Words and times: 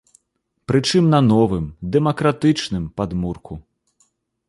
Прычым, 0.71 1.03
на 1.15 1.19
новым 1.31 1.65
дэмакратычным 1.97 2.91
падмурку. 2.99 3.53